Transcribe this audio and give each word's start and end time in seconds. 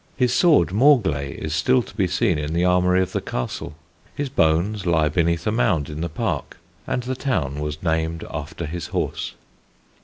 His 0.17 0.33
sword 0.33 0.69
Morglay 0.73 1.33
is 1.35 1.53
still 1.53 1.83
to 1.83 1.95
be 1.95 2.07
seen 2.07 2.39
in 2.39 2.53
the 2.53 2.65
armoury 2.65 3.03
of 3.03 3.11
the 3.11 3.21
castle; 3.21 3.75
his 4.15 4.29
bones 4.29 4.87
lie 4.87 5.09
beneath 5.09 5.45
a 5.45 5.51
mound 5.51 5.91
in 5.91 6.01
the 6.01 6.09
park; 6.09 6.57
and 6.87 7.03
the 7.03 7.13
town 7.15 7.59
was 7.59 7.83
named 7.83 8.23
after 8.31 8.65
his 8.65 8.87
horse. 8.87 9.35